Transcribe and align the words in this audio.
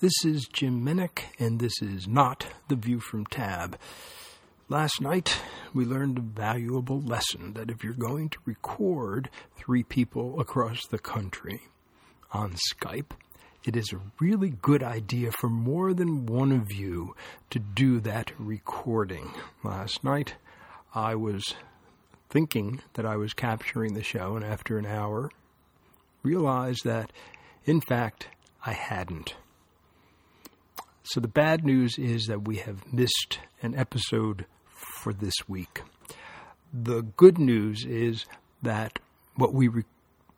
This 0.00 0.24
is 0.24 0.48
Jim 0.52 0.84
Menick, 0.84 1.26
and 1.38 1.60
this 1.60 1.80
is 1.80 2.08
not 2.08 2.48
The 2.66 2.74
View 2.74 2.98
from 2.98 3.26
Tab. 3.26 3.78
Last 4.68 5.00
night, 5.00 5.40
we 5.72 5.84
learned 5.84 6.18
a 6.18 6.20
valuable 6.20 7.00
lesson 7.00 7.52
that 7.52 7.70
if 7.70 7.84
you're 7.84 7.92
going 7.92 8.28
to 8.30 8.38
record 8.44 9.30
three 9.56 9.84
people 9.84 10.40
across 10.40 10.84
the 10.84 10.98
country 10.98 11.60
on 12.32 12.56
Skype, 12.72 13.12
it 13.64 13.76
is 13.76 13.92
a 13.92 14.00
really 14.18 14.50
good 14.50 14.82
idea 14.82 15.30
for 15.30 15.48
more 15.48 15.94
than 15.94 16.26
one 16.26 16.50
of 16.50 16.72
you 16.72 17.14
to 17.50 17.60
do 17.60 18.00
that 18.00 18.32
recording. 18.36 19.30
Last 19.62 20.02
night, 20.02 20.34
I 20.92 21.14
was 21.14 21.54
thinking 22.28 22.80
that 22.94 23.06
I 23.06 23.14
was 23.14 23.32
capturing 23.32 23.94
the 23.94 24.02
show, 24.02 24.34
and 24.34 24.44
after 24.44 24.76
an 24.76 24.86
hour, 24.86 25.30
realized 26.24 26.82
that, 26.84 27.12
in 27.64 27.80
fact, 27.80 28.26
I 28.66 28.72
hadn't. 28.72 29.36
So 31.04 31.20
the 31.20 31.28
bad 31.28 31.64
news 31.64 31.98
is 31.98 32.26
that 32.26 32.46
we 32.46 32.56
have 32.56 32.90
missed 32.92 33.38
an 33.62 33.74
episode 33.74 34.46
for 34.68 35.12
this 35.12 35.34
week. 35.46 35.82
The 36.72 37.02
good 37.02 37.38
news 37.38 37.84
is 37.84 38.24
that 38.62 38.98
what 39.36 39.52
we 39.52 39.68
re- 39.68 39.84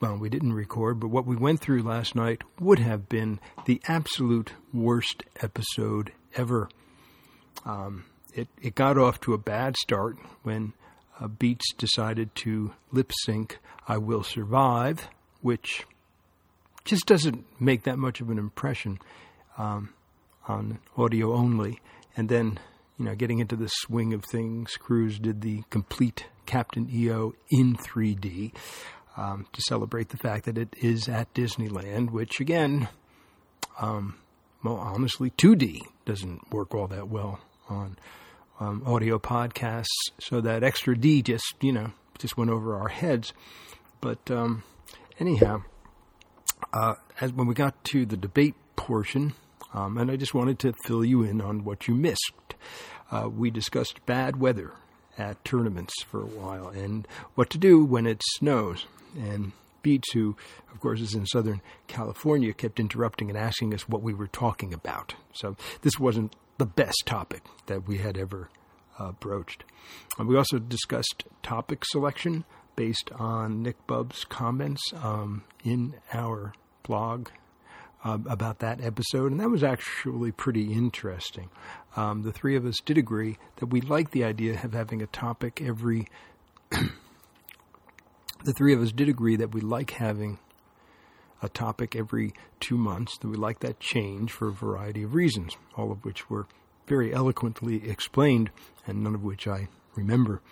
well, 0.00 0.18
we 0.18 0.28
didn't 0.28 0.52
record, 0.52 1.00
but 1.00 1.08
what 1.08 1.26
we 1.26 1.36
went 1.36 1.60
through 1.60 1.82
last 1.82 2.14
night 2.14 2.42
would 2.58 2.78
have 2.78 3.08
been 3.08 3.40
the 3.64 3.80
absolute 3.88 4.52
worst 4.72 5.22
episode 5.40 6.12
ever. 6.34 6.68
Um, 7.64 8.04
it 8.34 8.48
it 8.60 8.74
got 8.74 8.98
off 8.98 9.18
to 9.22 9.32
a 9.32 9.38
bad 9.38 9.76
start 9.78 10.16
when 10.42 10.74
uh, 11.18 11.28
Beats 11.28 11.72
decided 11.74 12.34
to 12.36 12.72
lip 12.92 13.12
sync 13.24 13.58
"I 13.88 13.96
Will 13.96 14.22
Survive," 14.22 15.08
which 15.40 15.86
just 16.84 17.06
doesn't 17.06 17.46
make 17.60 17.84
that 17.84 17.98
much 17.98 18.20
of 18.20 18.28
an 18.28 18.38
impression. 18.38 18.98
Um, 19.58 19.94
on 20.48 20.78
audio 20.96 21.34
only, 21.34 21.80
and 22.16 22.28
then 22.28 22.58
you 22.98 23.04
know 23.04 23.14
getting 23.14 23.38
into 23.38 23.56
the 23.56 23.68
swing 23.68 24.12
of 24.12 24.24
things, 24.24 24.76
Cruz 24.76 25.18
did 25.18 25.40
the 25.42 25.62
complete 25.70 26.26
Captain 26.46 26.88
EO 26.90 27.34
in 27.50 27.76
3D 27.76 28.52
um, 29.16 29.46
to 29.52 29.62
celebrate 29.62 30.08
the 30.08 30.16
fact 30.16 30.44
that 30.46 30.58
it 30.58 30.74
is 30.80 31.08
at 31.08 31.32
Disneyland, 31.34 32.10
which 32.10 32.40
again, 32.40 32.88
um, 33.80 34.16
well, 34.64 34.76
honestly, 34.76 35.30
2D 35.30 35.80
doesn't 36.04 36.50
work 36.52 36.74
all 36.74 36.86
that 36.88 37.08
well 37.08 37.40
on 37.68 37.96
um, 38.58 38.82
audio 38.86 39.18
podcasts, 39.18 39.86
so 40.18 40.40
that 40.40 40.62
extra 40.62 40.96
D 40.96 41.22
just 41.22 41.54
you 41.60 41.72
know 41.72 41.92
just 42.18 42.36
went 42.36 42.50
over 42.50 42.76
our 42.76 42.88
heads. 42.88 43.32
But 44.00 44.30
um, 44.30 44.62
anyhow, 45.18 45.62
uh, 46.72 46.94
as 47.20 47.32
when 47.32 47.46
we 47.46 47.54
got 47.54 47.82
to 47.84 48.04
the 48.04 48.16
debate 48.16 48.54
portion 48.76 49.34
um, 49.74 49.98
and 49.98 50.10
I 50.10 50.16
just 50.16 50.34
wanted 50.34 50.58
to 50.60 50.74
fill 50.84 51.04
you 51.04 51.22
in 51.22 51.40
on 51.40 51.64
what 51.64 51.88
you 51.88 51.94
missed. 51.94 52.32
Uh, 53.10 53.28
we 53.28 53.50
discussed 53.50 54.04
bad 54.06 54.36
weather 54.36 54.72
at 55.18 55.44
tournaments 55.44 55.94
for 56.04 56.22
a 56.22 56.26
while 56.26 56.68
and 56.68 57.06
what 57.34 57.50
to 57.50 57.58
do 57.58 57.84
when 57.84 58.06
it 58.06 58.22
snows. 58.36 58.86
And 59.18 59.52
Beats, 59.82 60.12
who 60.12 60.36
of 60.72 60.80
course 60.80 61.00
is 61.00 61.14
in 61.14 61.26
Southern 61.26 61.60
California, 61.88 62.52
kept 62.52 62.80
interrupting 62.80 63.28
and 63.28 63.38
asking 63.38 63.74
us 63.74 63.88
what 63.88 64.02
we 64.02 64.14
were 64.14 64.28
talking 64.28 64.72
about. 64.72 65.14
So 65.32 65.56
this 65.82 65.98
wasn't 65.98 66.34
the 66.58 66.66
best 66.66 67.02
topic 67.06 67.42
that 67.66 67.86
we 67.86 67.98
had 67.98 68.18
ever 68.18 68.50
uh, 68.98 69.12
broached. 69.12 69.64
And 70.18 70.28
we 70.28 70.36
also 70.36 70.58
discussed 70.58 71.24
topic 71.42 71.84
selection 71.86 72.44
based 72.76 73.10
on 73.12 73.62
Nick 73.62 73.86
Bubb's 73.86 74.24
comments 74.24 74.82
um, 75.02 75.44
in 75.64 75.94
our 76.12 76.52
blog 76.82 77.28
uh, 78.04 78.18
about 78.26 78.60
that 78.60 78.82
episode, 78.82 79.30
and 79.30 79.40
that 79.40 79.50
was 79.50 79.62
actually 79.62 80.32
pretty 80.32 80.72
interesting. 80.72 81.50
Um, 81.96 82.22
the 82.22 82.32
three 82.32 82.56
of 82.56 82.64
us 82.64 82.78
did 82.84 82.96
agree 82.98 83.38
that 83.56 83.66
we 83.66 83.80
like 83.80 84.10
the 84.10 84.24
idea 84.24 84.60
of 84.62 84.72
having 84.72 85.02
a 85.02 85.06
topic 85.06 85.60
every. 85.62 86.06
the 86.70 88.52
three 88.56 88.72
of 88.72 88.80
us 88.80 88.92
did 88.92 89.08
agree 89.08 89.36
that 89.36 89.52
we 89.52 89.60
like 89.60 89.90
having 89.92 90.38
a 91.42 91.48
topic 91.48 91.96
every 91.96 92.32
two 92.60 92.76
months, 92.76 93.16
that 93.18 93.28
we 93.28 93.36
like 93.36 93.60
that 93.60 93.80
change 93.80 94.30
for 94.30 94.48
a 94.48 94.52
variety 94.52 95.02
of 95.02 95.14
reasons, 95.14 95.56
all 95.76 95.90
of 95.90 96.04
which 96.04 96.28
were 96.28 96.46
very 96.86 97.12
eloquently 97.14 97.88
explained, 97.88 98.50
and 98.86 99.02
none 99.02 99.14
of 99.14 99.22
which 99.22 99.46
I 99.46 99.68
remember. 99.94 100.42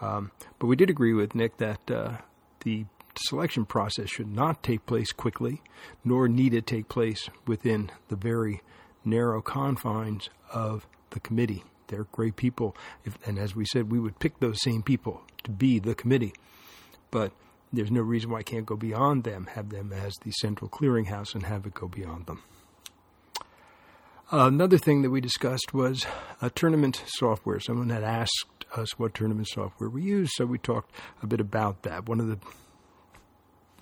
Um, 0.00 0.30
but 0.58 0.66
we 0.66 0.76
did 0.76 0.90
agree 0.90 1.12
with 1.12 1.34
Nick 1.34 1.56
that 1.56 1.90
uh, 1.90 2.18
the 2.60 2.86
selection 3.18 3.64
process 3.64 4.08
should 4.08 4.34
not 4.34 4.62
take 4.62 4.86
place 4.86 5.12
quickly, 5.12 5.62
nor 6.04 6.28
need 6.28 6.54
it 6.54 6.66
take 6.66 6.88
place 6.88 7.28
within 7.46 7.90
the 8.08 8.16
very 8.16 8.62
narrow 9.04 9.40
confines 9.40 10.28
of 10.52 10.86
the 11.10 11.20
committee. 11.20 11.64
They're 11.88 12.04
great 12.12 12.36
people, 12.36 12.76
if, 13.04 13.18
and 13.26 13.38
as 13.38 13.56
we 13.56 13.64
said, 13.64 13.90
we 13.90 13.98
would 13.98 14.18
pick 14.18 14.40
those 14.40 14.62
same 14.62 14.82
people 14.82 15.22
to 15.44 15.50
be 15.50 15.78
the 15.78 15.94
committee. 15.94 16.34
But 17.10 17.32
there's 17.72 17.90
no 17.90 18.02
reason 18.02 18.30
why 18.30 18.38
I 18.38 18.42
can't 18.42 18.66
go 18.66 18.76
beyond 18.76 19.24
them, 19.24 19.46
have 19.54 19.70
them 19.70 19.92
as 19.92 20.14
the 20.22 20.30
central 20.32 20.68
clearinghouse, 20.68 21.34
and 21.34 21.44
have 21.44 21.64
it 21.66 21.74
go 21.74 21.88
beyond 21.88 22.26
them. 22.26 22.42
Another 24.30 24.76
thing 24.76 25.00
that 25.00 25.10
we 25.10 25.22
discussed 25.22 25.72
was 25.72 26.04
tournament 26.54 27.02
software. 27.06 27.60
Someone 27.60 27.88
had 27.88 28.04
asked 28.04 28.66
us 28.76 28.98
what 28.98 29.14
tournament 29.14 29.48
software 29.48 29.88
we 29.88 30.02
use, 30.02 30.28
so 30.34 30.44
we 30.44 30.58
talked 30.58 30.94
a 31.22 31.26
bit 31.26 31.40
about 31.40 31.84
that. 31.84 32.06
One 32.06 32.20
of 32.20 32.26
the 32.26 32.38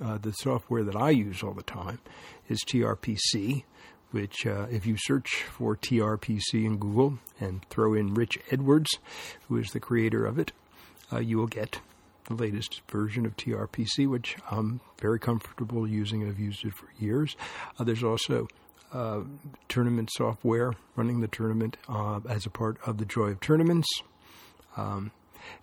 uh, 0.02 0.18
the 0.18 0.32
software 0.32 0.84
that 0.84 0.96
I 0.96 1.10
use 1.10 1.42
all 1.42 1.54
the 1.54 1.62
time 1.62 2.00
is 2.48 2.62
TRPC, 2.64 3.64
which, 4.10 4.46
uh, 4.46 4.66
if 4.70 4.86
you 4.86 4.96
search 4.98 5.44
for 5.44 5.76
TRPC 5.76 6.64
in 6.64 6.78
Google 6.78 7.18
and 7.40 7.64
throw 7.68 7.94
in 7.94 8.14
Rich 8.14 8.38
Edwards, 8.50 8.90
who 9.48 9.56
is 9.56 9.68
the 9.70 9.80
creator 9.80 10.26
of 10.26 10.38
it, 10.38 10.52
uh, 11.12 11.18
you 11.18 11.38
will 11.38 11.46
get 11.46 11.80
the 12.24 12.34
latest 12.34 12.82
version 12.90 13.24
of 13.24 13.36
TRPC, 13.36 14.08
which 14.08 14.36
I'm 14.50 14.80
very 15.00 15.18
comfortable 15.18 15.86
using 15.86 16.28
I've 16.28 16.38
used 16.38 16.64
it 16.64 16.74
for 16.74 16.88
years. 16.98 17.36
Uh, 17.78 17.84
there's 17.84 18.02
also 18.02 18.48
uh, 18.92 19.20
tournament 19.68 20.10
software 20.12 20.72
running 20.94 21.20
the 21.20 21.28
tournament 21.28 21.76
uh, 21.88 22.20
as 22.28 22.46
a 22.46 22.50
part 22.50 22.78
of 22.86 22.98
the 22.98 23.04
Joy 23.04 23.28
of 23.28 23.40
Tournaments. 23.40 23.88
Um, 24.76 25.12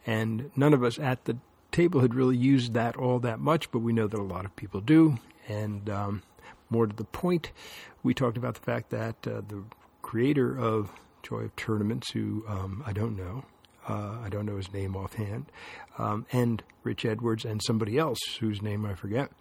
and 0.06 0.52
none 0.56 0.74
of 0.74 0.84
us 0.84 0.98
at 1.00 1.26
the 1.26 1.38
table 1.74 2.00
had 2.02 2.16
really 2.16 2.38
used 2.38 2.74
that 2.74 2.96
all 2.96 3.20
that 3.20 3.40
much, 3.40 3.72
but 3.72 3.80
we 3.80 3.92
know 3.92 4.08
that 4.08 4.20
a 4.20 4.24
lot 4.24 4.46
of 4.46 4.56
people 4.56 4.80
do. 4.80 5.18
And 5.48 5.90
um, 5.90 6.24
more 6.70 6.88
to 6.88 6.96
the 6.96 7.04
point, 7.04 7.52
we 8.04 8.14
talked 8.14 8.38
about 8.38 8.54
the 8.56 8.62
fact 8.62 8.90
that 8.92 9.16
uh, 9.28 9.42
the 9.48 9.64
creator 10.02 10.58
of 10.58 10.92
Joy 11.24 11.42
of 11.42 11.56
Tournaments, 11.56 12.12
who 12.12 12.46
um, 12.48 12.84
I 12.86 12.94
don't 12.94 13.18
know, 13.18 13.44
uh, 13.88 14.18
I 14.24 14.30
don't 14.30 14.46
know 14.46 14.58
his 14.58 14.72
name 14.72 14.96
offhand, 14.96 15.48
um, 15.98 16.26
and 16.32 16.64
Rich 16.84 17.06
Edwards 17.06 17.44
and 17.44 17.62
somebody 17.64 17.98
else 17.98 18.20
whose 18.40 18.62
name 18.62 18.86
I 18.86 18.94
forget, 18.94 19.32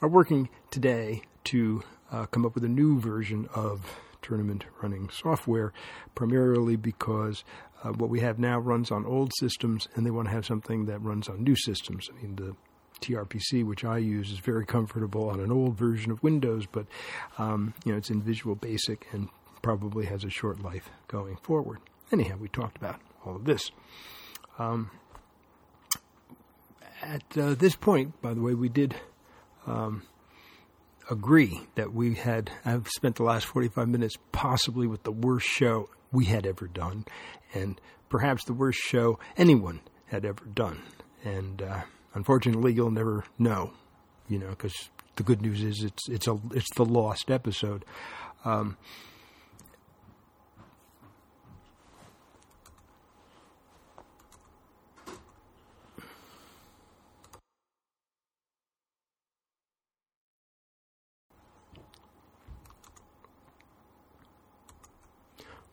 are 0.00 0.08
working 0.08 0.48
today 0.70 1.22
to 1.44 1.82
uh, 2.10 2.26
come 2.26 2.44
up 2.44 2.54
with 2.54 2.64
a 2.64 2.68
new 2.68 2.98
version 3.00 3.48
of 3.54 3.98
tournament 4.22 4.64
running 4.80 5.10
software, 5.10 5.72
primarily 6.14 6.76
because 6.76 7.44
uh, 7.82 7.90
what 7.92 8.10
we 8.10 8.20
have 8.20 8.38
now 8.38 8.58
runs 8.58 8.90
on 8.90 9.04
old 9.04 9.32
systems, 9.38 9.88
and 9.94 10.06
they 10.06 10.10
want 10.10 10.28
to 10.28 10.34
have 10.34 10.46
something 10.46 10.86
that 10.86 11.00
runs 11.02 11.28
on 11.28 11.42
new 11.42 11.56
systems. 11.56 12.08
I 12.10 12.22
mean, 12.22 12.36
the 12.36 12.54
TRPC, 13.00 13.64
which 13.64 13.84
I 13.84 13.98
use, 13.98 14.30
is 14.30 14.38
very 14.38 14.64
comfortable 14.64 15.28
on 15.28 15.40
an 15.40 15.50
old 15.50 15.76
version 15.76 16.12
of 16.12 16.22
Windows, 16.22 16.66
but 16.70 16.86
um, 17.38 17.74
you 17.84 17.92
know 17.92 17.98
it's 17.98 18.10
in 18.10 18.22
Visual 18.22 18.54
Basic 18.54 19.06
and 19.12 19.28
probably 19.62 20.06
has 20.06 20.24
a 20.24 20.30
short 20.30 20.62
life 20.62 20.90
going 21.08 21.36
forward. 21.36 21.78
Anyhow, 22.12 22.36
we 22.38 22.48
talked 22.48 22.76
about 22.76 23.00
all 23.24 23.36
of 23.36 23.44
this. 23.44 23.70
Um, 24.58 24.90
at 27.02 27.22
uh, 27.36 27.54
this 27.54 27.74
point, 27.74 28.20
by 28.22 28.34
the 28.34 28.40
way, 28.40 28.54
we 28.54 28.68
did 28.68 28.94
um, 29.66 30.02
agree 31.10 31.66
that 31.74 31.92
we 31.92 32.14
had. 32.14 32.50
I've 32.64 32.88
spent 32.88 33.16
the 33.16 33.24
last 33.24 33.46
45 33.46 33.88
minutes 33.88 34.14
possibly 34.30 34.86
with 34.86 35.02
the 35.02 35.12
worst 35.12 35.46
show 35.46 35.88
we 36.12 36.26
had 36.26 36.46
ever 36.46 36.66
done, 36.66 37.04
and 37.54 37.80
perhaps 38.08 38.44
the 38.44 38.52
worst 38.52 38.78
show 38.78 39.18
anyone 39.36 39.80
had 40.06 40.24
ever 40.24 40.44
done. 40.44 40.82
And 41.24 41.62
uh, 41.62 41.82
unfortunately, 42.14 42.72
you'll 42.72 42.90
never 42.90 43.24
know, 43.38 43.72
you 44.28 44.38
know, 44.38 44.50
because 44.50 44.90
the 45.16 45.22
good 45.22 45.42
news 45.42 45.62
is 45.62 45.82
it's 45.82 46.08
it's 46.08 46.26
a 46.26 46.38
it's 46.52 46.74
the 46.76 46.84
lost 46.84 47.30
episode. 47.30 47.84
Um, 48.44 48.76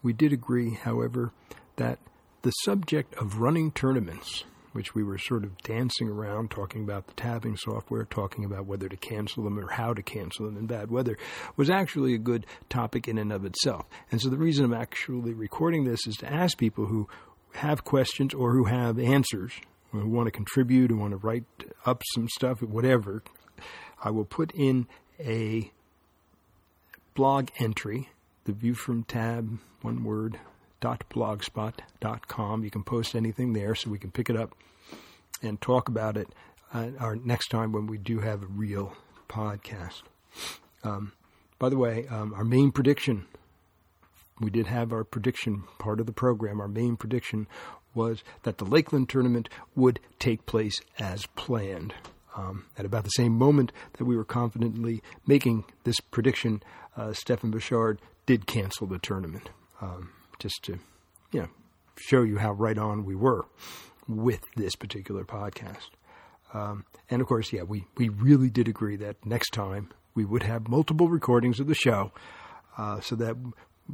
We 0.02 0.14
did 0.14 0.34
agree, 0.34 0.76
however, 0.76 1.32
that 1.76 2.00
the 2.42 2.52
subject 2.52 3.14
of 3.16 3.40
running 3.40 3.72
tournaments, 3.72 4.46
which 4.72 4.96
we 4.96 5.04
were 5.04 5.18
sort 5.18 5.44
of 5.44 5.58
dancing 5.64 6.08
around, 6.08 6.52
talking 6.52 6.84
about 6.84 7.08
the 7.08 7.14
tabbing 7.14 7.58
software, 7.58 8.06
talking 8.06 8.46
about 8.46 8.66
whether 8.66 8.88
to 8.88 8.96
cancel 8.96 9.44
them 9.44 9.60
or 9.60 9.72
how 9.72 9.94
to 9.94 10.02
cancel 10.02 10.46
them 10.46 10.58
in 10.58 10.68
bad 10.68 10.90
weather, 10.90 11.18
was 11.58 11.70
actually 11.70 12.14
a 12.14 12.20
good 12.20 12.46
topic 12.70 13.08
in 13.08 13.18
and 13.18 13.34
of 13.34 13.44
itself. 13.46 13.86
And 14.12 14.22
so 14.22 14.30
the 14.30 14.38
reason 14.38 14.66
I'm 14.66 14.74
actually 14.74 15.34
recording 15.34 15.84
this 15.84 16.08
is 16.08 16.16
to 16.18 16.32
ask 16.32 16.58
people 16.58 16.86
who 16.86 17.10
have 17.56 17.84
questions 17.84 18.34
or 18.34 18.54
who 18.54 18.66
have 18.66 19.00
answers, 19.00 19.52
who 19.92 20.08
want 20.08 20.28
to 20.28 20.32
contribute, 20.32 20.92
who 20.92 20.98
want 20.98 21.12
to 21.12 21.18
write 21.18 21.46
up 21.86 22.04
some 22.14 22.30
stuff, 22.30 22.62
whatever. 22.62 23.24
I 24.02 24.12
will 24.12 24.26
put 24.26 24.52
in 24.54 24.88
a 25.20 25.72
blog 27.16 27.50
entry, 27.58 28.10
the 28.50 28.56
view 28.56 28.74
from 28.74 29.04
tab, 29.04 29.60
one 29.84 30.04
word, 30.04 30.40
blogspot.com. 30.82 32.64
You 32.64 32.72
can 32.72 32.84
post 32.84 33.16
anything 33.16 33.54
there 33.54 33.76
so 33.76 33.92
we 33.92 34.00
can 34.00 34.10
pick 34.10 34.28
it 34.28 34.36
up 34.36 34.56
and 35.44 35.62
talk 35.62 35.88
about 35.88 36.18
it 36.18 36.30
uh, 36.74 36.88
our 37.00 37.16
next 37.16 37.50
time 37.50 37.72
when 37.72 37.86
we 37.86 38.00
do 38.00 38.22
have 38.22 38.42
a 38.42 38.48
real 38.48 38.94
podcast. 39.28 40.02
Um, 40.84 41.12
by 41.60 41.70
the 41.70 41.78
way, 41.78 42.08
um, 42.08 42.34
our 42.34 42.44
main 42.44 42.72
prediction, 42.72 43.28
we 44.40 44.50
did 44.50 44.66
have 44.66 44.92
our 44.92 45.04
prediction 45.04 45.66
part 45.78 46.00
of 46.00 46.08
the 46.08 46.12
program. 46.12 46.60
Our 46.60 46.68
main 46.68 46.98
prediction 46.98 47.46
was 47.94 48.24
that 48.44 48.58
the 48.58 48.66
Lakeland 48.66 49.10
tournament 49.10 49.48
would 49.76 50.00
take 50.18 50.48
place 50.48 50.80
as 50.98 51.28
planned. 51.36 51.94
Um, 52.36 52.66
at 52.78 52.86
about 52.86 53.04
the 53.04 53.10
same 53.10 53.34
moment 53.38 53.72
that 53.98 54.06
we 54.06 54.16
were 54.16 54.24
confidently 54.24 55.02
making 55.26 55.66
this 55.84 56.00
prediction, 56.00 56.62
uh, 56.96 57.12
Stefan 57.14 57.50
Bouchard 57.50 58.00
did 58.28 58.46
cancel 58.46 58.86
the 58.86 59.00
tournament. 59.00 59.50
Um, 59.82 60.12
just 60.40 60.64
to, 60.64 60.80
you 61.32 61.42
know, 61.42 61.50
show 61.98 62.24
you 62.24 62.38
how 62.38 62.54
right 62.54 62.78
on 62.78 63.06
we 63.06 63.16
were 63.16 63.46
with 64.08 64.42
this 64.56 64.76
particular 64.76 65.24
podcast. 65.24 65.90
Um, 66.54 66.86
and 67.10 67.22
of 67.22 67.28
course, 67.28 67.54
yeah, 67.54 67.64
we, 67.64 67.86
we 67.98 68.10
really 68.10 68.50
did 68.50 68.68
agree 68.68 68.96
that 68.98 69.24
next 69.26 69.52
time 69.52 69.90
we 70.16 70.26
would 70.26 70.44
have 70.44 70.68
multiple 70.68 71.08
recordings 71.08 71.60
of 71.60 71.68
the 71.68 71.76
show 71.76 72.12
uh, 72.78 73.00
so 73.02 73.16
that, 73.18 73.36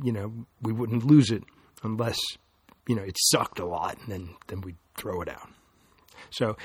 you 0.02 0.12
know, 0.12 0.46
we 0.62 0.72
wouldn't 0.72 1.06
lose 1.06 1.32
it 1.32 1.44
unless, 1.84 2.18
you 2.88 2.96
know, 2.96 3.04
it 3.04 3.18
sucked 3.32 3.60
a 3.60 3.66
lot 3.66 3.98
and 4.04 4.12
then, 4.12 4.36
then 4.48 4.62
we'd 4.62 4.78
throw 4.96 5.22
it 5.22 5.28
out. 5.28 5.50
So 6.30 6.56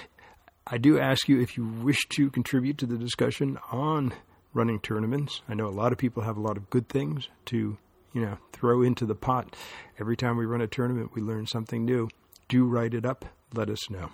I 0.70 0.78
do 0.78 0.98
ask 1.00 1.28
you 1.28 1.40
if 1.40 1.56
you 1.56 1.64
wish 1.64 1.98
to 2.16 2.30
contribute 2.30 2.78
to 2.78 2.86
the 2.86 2.96
discussion 2.96 3.58
on 3.72 4.14
running 4.54 4.80
tournaments. 4.80 5.42
I 5.48 5.54
know 5.54 5.66
a 5.66 5.70
lot 5.70 5.92
of 5.92 5.98
people 5.98 6.22
have 6.22 6.36
a 6.36 6.40
lot 6.40 6.56
of 6.56 6.70
good 6.70 6.88
things 6.88 7.28
to 7.46 7.76
you 8.12 8.22
know, 8.22 8.38
throw 8.52 8.82
into 8.82 9.06
the 9.06 9.14
pot. 9.14 9.54
Every 9.98 10.16
time 10.16 10.36
we 10.36 10.46
run 10.46 10.60
a 10.60 10.66
tournament, 10.66 11.12
we 11.14 11.22
learn 11.22 11.46
something 11.46 11.84
new. 11.84 12.08
Do 12.48 12.64
write 12.64 12.94
it 12.94 13.06
up. 13.06 13.24
Let 13.54 13.70
us 13.70 13.90
know. 13.90 14.10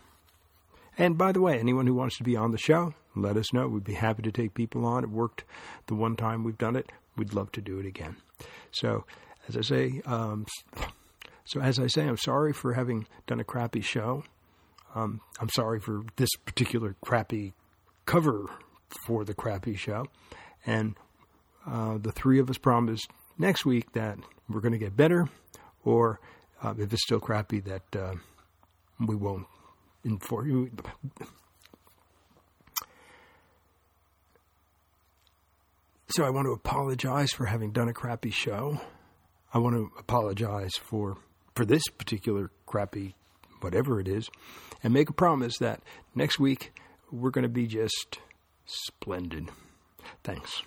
And 0.99 1.19
by 1.19 1.33
the 1.33 1.41
way, 1.41 1.59
anyone 1.59 1.87
who 1.87 1.95
wants 1.95 2.17
to 2.19 2.25
be 2.25 2.37
on 2.37 2.53
the 2.53 2.59
show, 2.59 2.95
let 3.15 3.37
us 3.37 3.53
know. 3.53 3.69
We'd 3.69 3.85
be 3.85 3.95
happy 3.95 4.23
to 4.23 4.33
take 4.33 4.55
people 4.55 4.85
on. 4.87 5.05
It 5.05 5.11
worked 5.11 5.45
the 5.87 5.95
one 5.95 6.17
time 6.17 6.43
we've 6.43 6.59
done 6.59 6.77
it. 6.77 6.91
We'd 7.17 7.35
love 7.35 7.53
to 7.53 7.61
do 7.61 7.79
it 7.79 7.87
again. 7.87 8.17
So, 8.71 9.05
as 9.49 9.57
I 9.57 9.61
say, 9.63 10.03
um, 10.07 10.47
so 11.45 11.61
as 11.61 11.79
I 11.79 11.87
say, 11.87 12.07
I'm 12.07 12.17
sorry 12.17 12.53
for 12.53 12.75
having 12.75 13.07
done 13.27 13.41
a 13.41 13.45
crappy 13.45 13.81
show. 13.81 14.25
Um, 14.95 15.21
I'm 15.41 15.51
sorry 15.51 15.81
for 15.81 16.03
this 16.17 16.31
particular 16.45 16.97
crappy 17.03 17.53
cover 18.07 18.47
for 19.07 19.25
the 19.25 19.35
crappy 19.35 19.77
show, 19.77 20.07
and 20.65 20.97
uh, 21.67 21.99
the 21.99 22.13
three 22.13 22.39
of 22.39 22.49
us 22.49 22.59
promised 22.59 23.11
next 23.39 23.67
week 23.67 23.93
that 23.93 24.19
we're 24.49 24.61
going 24.61 24.73
to 24.73 24.79
get 24.79 24.97
better, 24.97 25.29
or 25.85 26.21
uh, 26.63 26.75
if 26.79 26.93
it's 26.93 27.03
still 27.03 27.21
crappy, 27.21 27.61
that 27.61 27.97
uh, 27.97 28.15
we 29.07 29.15
won't 29.15 29.47
inform 30.05 30.49
you. 30.49 30.71
So 36.11 36.25
I 36.25 36.31
want 36.31 36.47
to 36.47 36.53
apologize 36.53 37.33
for 37.33 37.45
having 37.45 37.73
done 37.73 37.89
a 37.89 37.93
crappy 37.93 38.31
show. 38.31 38.81
I 39.53 39.59
want 39.59 39.75
to 39.77 39.91
apologize 39.99 40.75
for 40.77 41.19
for 41.55 41.65
this 41.65 41.83
particular 41.99 42.51
crappy 42.67 43.17
whatever 43.61 44.01
it 44.01 44.09
is 44.09 44.29
and 44.83 44.93
make 44.93 45.09
a 45.09 45.15
promise 45.15 45.59
that 45.59 45.83
next 46.15 46.39
week 46.39 46.73
we're 47.11 47.31
going 47.31 47.43
to 47.43 47.49
be 47.49 47.67
just 47.67 48.19
splendid. 48.67 49.49
Thanks. 50.23 50.63